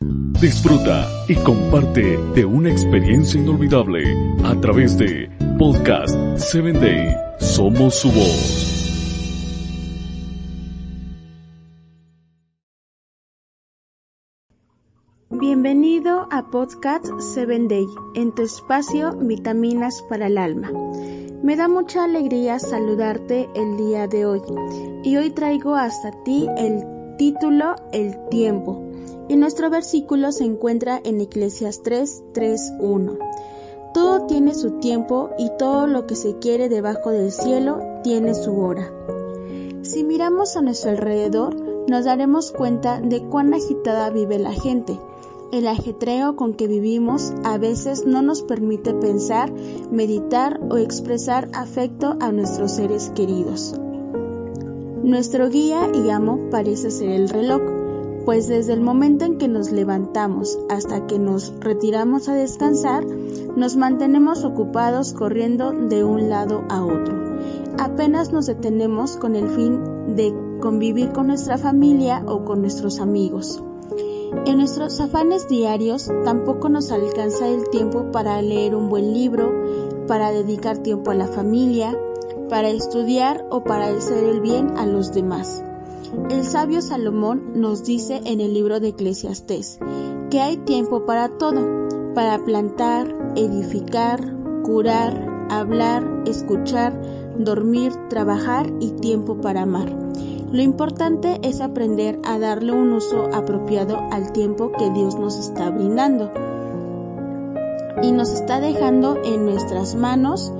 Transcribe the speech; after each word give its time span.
Disfruta 0.00 1.08
y 1.28 1.34
comparte 1.36 2.18
de 2.34 2.44
una 2.44 2.70
experiencia 2.70 3.40
inolvidable 3.40 4.14
a 4.44 4.54
través 4.60 4.98
de 4.98 5.30
Podcast 5.58 6.14
7 6.36 6.72
Day. 6.72 7.16
Somos 7.38 7.94
su 7.94 8.12
voz. 8.12 8.72
Bienvenido 15.30 16.28
a 16.30 16.50
Podcast 16.50 17.06
7 17.18 17.66
Day, 17.68 17.86
en 18.14 18.34
tu 18.34 18.42
espacio 18.42 19.16
Vitaminas 19.16 20.02
para 20.10 20.26
el 20.26 20.36
Alma. 20.36 20.70
Me 21.42 21.56
da 21.56 21.68
mucha 21.68 22.04
alegría 22.04 22.58
saludarte 22.58 23.48
el 23.54 23.76
día 23.78 24.06
de 24.08 24.26
hoy 24.26 24.42
y 25.04 25.16
hoy 25.16 25.30
traigo 25.30 25.74
hasta 25.74 26.10
ti 26.24 26.46
el 26.58 26.84
título 27.16 27.76
El 27.92 28.14
tiempo 28.28 28.85
y 29.28 29.36
nuestro 29.36 29.70
versículo 29.70 30.32
se 30.32 30.44
encuentra 30.44 31.00
en 31.02 31.20
Eclesias 31.20 31.82
3, 31.82 32.24
3, 32.32 32.72
1. 32.80 33.18
Todo 33.94 34.26
tiene 34.26 34.54
su 34.54 34.72
tiempo 34.72 35.30
y 35.38 35.50
todo 35.58 35.86
lo 35.86 36.06
que 36.06 36.16
se 36.16 36.38
quiere 36.38 36.68
debajo 36.68 37.10
del 37.10 37.32
cielo 37.32 37.80
tiene 38.02 38.34
su 38.34 38.58
hora. 38.58 38.92
Si 39.82 40.04
miramos 40.04 40.56
a 40.56 40.62
nuestro 40.62 40.90
alrededor, 40.90 41.56
nos 41.88 42.04
daremos 42.04 42.52
cuenta 42.52 43.00
de 43.00 43.22
cuán 43.22 43.54
agitada 43.54 44.10
vive 44.10 44.38
la 44.38 44.52
gente. 44.52 44.98
El 45.52 45.68
ajetreo 45.68 46.34
con 46.34 46.54
que 46.54 46.66
vivimos 46.66 47.32
a 47.44 47.56
veces 47.56 48.04
no 48.04 48.20
nos 48.20 48.42
permite 48.42 48.92
pensar, 48.94 49.52
meditar 49.90 50.60
o 50.70 50.76
expresar 50.76 51.48
afecto 51.52 52.16
a 52.20 52.32
nuestros 52.32 52.72
seres 52.72 53.10
queridos. 53.14 53.74
Nuestro 55.04 55.48
guía 55.48 55.88
y 55.94 56.10
amo 56.10 56.50
parece 56.50 56.90
ser 56.90 57.10
el 57.10 57.28
reloj, 57.28 57.62
pues 58.26 58.48
desde 58.48 58.72
el 58.72 58.80
momento 58.80 59.24
en 59.24 59.38
que 59.38 59.46
nos 59.46 59.70
levantamos 59.70 60.58
hasta 60.68 61.06
que 61.06 61.16
nos 61.16 61.54
retiramos 61.60 62.28
a 62.28 62.34
descansar, 62.34 63.06
nos 63.06 63.76
mantenemos 63.76 64.44
ocupados 64.44 65.12
corriendo 65.12 65.70
de 65.70 66.02
un 66.02 66.28
lado 66.28 66.64
a 66.68 66.84
otro. 66.84 67.14
Apenas 67.78 68.32
nos 68.32 68.46
detenemos 68.46 69.16
con 69.16 69.36
el 69.36 69.48
fin 69.48 70.16
de 70.16 70.34
convivir 70.60 71.12
con 71.12 71.28
nuestra 71.28 71.56
familia 71.56 72.24
o 72.26 72.44
con 72.44 72.62
nuestros 72.62 72.98
amigos. 72.98 73.62
En 74.44 74.58
nuestros 74.58 75.00
afanes 75.00 75.46
diarios 75.46 76.10
tampoco 76.24 76.68
nos 76.68 76.90
alcanza 76.90 77.46
el 77.46 77.70
tiempo 77.70 78.10
para 78.10 78.42
leer 78.42 78.74
un 78.74 78.88
buen 78.88 79.14
libro, 79.14 79.52
para 80.08 80.32
dedicar 80.32 80.78
tiempo 80.78 81.12
a 81.12 81.14
la 81.14 81.28
familia, 81.28 81.96
para 82.50 82.70
estudiar 82.70 83.46
o 83.50 83.62
para 83.62 83.86
hacer 83.86 84.24
el 84.24 84.40
bien 84.40 84.76
a 84.76 84.84
los 84.84 85.12
demás. 85.12 85.62
El 86.30 86.44
sabio 86.44 86.82
Salomón 86.82 87.52
nos 87.54 87.84
dice 87.84 88.20
en 88.24 88.40
el 88.40 88.54
libro 88.54 88.80
de 88.80 88.88
Eclesiastés 88.88 89.78
que 90.30 90.40
hay 90.40 90.56
tiempo 90.58 91.04
para 91.04 91.28
todo, 91.28 91.88
para 92.14 92.44
plantar, 92.44 93.14
edificar, 93.36 94.20
curar, 94.62 95.48
hablar, 95.50 96.22
escuchar, 96.26 97.00
dormir, 97.38 97.92
trabajar 98.08 98.72
y 98.80 98.90
tiempo 98.92 99.40
para 99.40 99.62
amar. 99.62 99.90
Lo 100.52 100.62
importante 100.62 101.40
es 101.42 101.60
aprender 101.60 102.20
a 102.24 102.38
darle 102.38 102.72
un 102.72 102.92
uso 102.92 103.28
apropiado 103.32 103.98
al 104.12 104.32
tiempo 104.32 104.70
que 104.72 104.90
Dios 104.90 105.18
nos 105.18 105.36
está 105.38 105.70
brindando 105.70 106.30
y 108.02 108.12
nos 108.12 108.32
está 108.32 108.60
dejando 108.60 109.16
en 109.24 109.44
nuestras 109.44 109.94
manos 109.96 110.52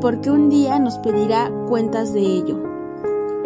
porque 0.00 0.30
un 0.30 0.50
día 0.50 0.78
nos 0.78 0.98
pedirá 0.98 1.50
cuentas 1.68 2.12
de 2.12 2.20
ello. 2.20 2.73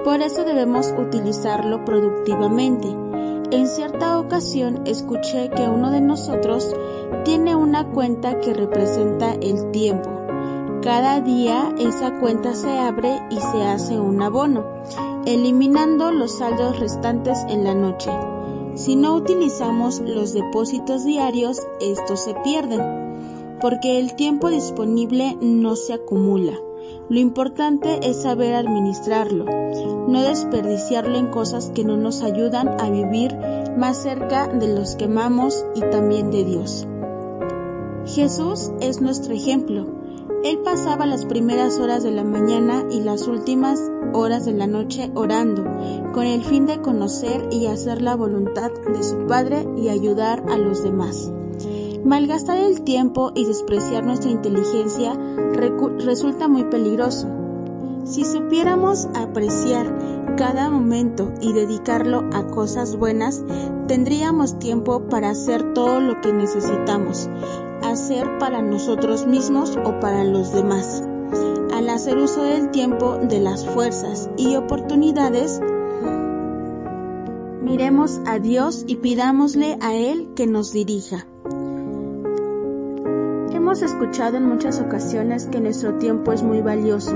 Por 0.05 0.23
eso 0.23 0.45
debemos 0.45 0.95
utilizarlo 0.97 1.85
productivamente. 1.85 2.89
En 3.51 3.67
cierta 3.67 4.19
ocasión 4.19 4.83
escuché 4.87 5.51
que 5.51 5.69
uno 5.69 5.91
de 5.91 6.01
nosotros 6.01 6.75
tiene 7.25 7.57
una 7.57 7.85
cuenta 7.91 8.41
que 8.41 8.55
representa 8.55 9.33
el 9.35 9.71
tiempo. 9.71 10.11
Cada 10.83 11.21
día 11.21 11.75
esa 11.79 12.19
cuenta 12.21 12.55
se 12.55 12.79
abre 12.79 13.21
y 13.31 13.41
se 13.41 13.63
hace 13.63 13.99
un 13.99 14.23
abono, 14.23 14.65
eliminando 15.27 16.13
los 16.13 16.39
saldos 16.39 16.79
restantes 16.79 17.45
en 17.49 17.65
la 17.65 17.75
noche. 17.75 18.11
Si 18.75 18.95
no 18.95 19.15
utilizamos 19.15 20.01
los 20.01 20.33
depósitos 20.33 21.05
diarios, 21.05 21.67
estos 21.81 22.21
se 22.21 22.35
pierden, 22.45 23.59
porque 23.61 23.99
el 23.99 24.15
tiempo 24.15 24.51
disponible 24.51 25.37
no 25.41 25.75
se 25.75 25.95
acumula. 25.95 26.53
Lo 27.11 27.19
importante 27.19 28.01
es 28.03 28.21
saber 28.21 28.55
administrarlo, 28.55 29.47
no 30.09 30.21
desperdiciarlo 30.21 31.17
en 31.17 31.29
cosas 31.29 31.73
que 31.75 31.83
no 31.83 31.97
nos 31.97 32.23
ayudan 32.23 32.79
a 32.81 32.91
vivir 32.91 33.35
más 33.79 34.03
cerca 34.03 34.47
de 34.49 34.75
los 34.75 34.95
que 34.97 35.07
amamos 35.07 35.65
y 35.75 35.81
también 35.81 36.31
de 36.31 36.45
Dios. 36.45 36.87
Jesús 38.05 38.73
es 38.81 39.01
nuestro 39.01 39.33
ejemplo. 39.33 39.87
Él 40.45 40.59
pasaba 40.59 41.07
las 41.07 41.25
primeras 41.25 41.79
horas 41.79 42.03
de 42.03 42.11
la 42.11 42.25
mañana 42.25 42.85
y 42.91 43.01
las 43.01 43.27
últimas 43.27 43.81
horas 44.13 44.45
de 44.45 44.53
la 44.53 44.67
noche 44.67 45.11
orando, 45.15 45.65
con 46.13 46.27
el 46.27 46.45
fin 46.45 46.67
de 46.67 46.83
conocer 46.83 47.49
y 47.51 47.69
hacer 47.69 48.03
la 48.03 48.17
voluntad 48.17 48.71
de 48.71 49.03
su 49.03 49.27
Padre 49.27 49.67
y 49.79 49.89
ayudar 49.89 50.45
a 50.51 50.59
los 50.59 50.83
demás. 50.83 51.33
Malgastar 52.05 52.59
el 52.59 52.83
tiempo 52.83 53.33
y 53.35 53.45
despreciar 53.45 54.05
nuestra 54.05 54.31
inteligencia 54.31 55.19
resulta 55.99 56.49
muy 56.49 56.65
peligroso. 56.65 57.29
Si 58.05 58.25
supiéramos 58.25 59.07
apreciar 59.15 60.35
cada 60.37 60.71
momento 60.71 61.33
y 61.41 61.53
dedicarlo 61.53 62.25
a 62.33 62.47
cosas 62.47 62.97
buenas, 62.97 63.43
tendríamos 63.89 64.59
tiempo 64.59 65.09
para 65.09 65.31
hacer 65.31 65.75
todo 65.75 66.01
lo 66.01 66.21
que 66.21 66.33
necesitamos, 66.33 67.29
hacer 67.83 68.39
para 68.39 68.63
nosotros 68.63 69.27
mismos 69.27 69.77
o 69.85 69.99
para 70.01 70.25
los 70.25 70.53
demás. 70.53 71.03
Al 71.75 71.89
hacer 71.91 72.17
uso 72.17 72.43
del 72.43 72.71
tiempo, 72.71 73.19
de 73.19 73.41
las 73.41 73.67
fuerzas 73.67 74.31
y 74.37 74.57
oportunidades, 74.57 75.61
miremos 77.61 78.21
a 78.27 78.39
Dios 78.39 78.85
y 78.87 78.97
pidámosle 78.97 79.77
a 79.81 79.95
Él 79.95 80.31
que 80.35 80.47
nos 80.47 80.73
dirija. 80.73 81.27
Hemos 83.69 83.83
escuchado 83.83 84.39
en 84.39 84.47
muchas 84.47 84.81
ocasiones 84.81 85.45
que 85.45 85.61
nuestro 85.61 85.99
tiempo 85.99 86.33
es 86.33 86.43
muy 86.43 86.63
valioso, 86.63 87.13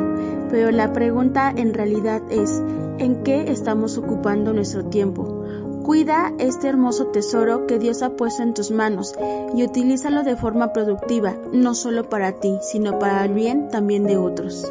pero 0.51 0.71
la 0.71 0.93
pregunta 0.93 1.51
en 1.57 1.73
realidad 1.73 2.21
es, 2.29 2.63
¿en 2.99 3.23
qué 3.23 3.51
estamos 3.51 3.97
ocupando 3.97 4.53
nuestro 4.53 4.85
tiempo? 4.85 5.47
Cuida 5.83 6.31
este 6.39 6.69
hermoso 6.69 7.07
tesoro 7.07 7.67
que 7.67 7.79
Dios 7.79 8.03
ha 8.03 8.17
puesto 8.17 8.43
en 8.43 8.53
tus 8.53 8.71
manos 8.71 9.15
y 9.57 9.65
utilízalo 9.65 10.25
de 10.25 10.37
forma 10.37 10.75
productiva, 10.75 11.35
no 11.55 11.75
solo 11.75 12.11
para 12.11 12.33
ti, 12.33 12.59
sino 12.61 12.99
para 12.99 13.25
el 13.25 13.33
bien 13.33 13.71
también 13.71 14.05
de 14.05 14.19
otros. 14.19 14.71